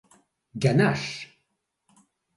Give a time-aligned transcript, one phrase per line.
[0.55, 1.27] Ganache!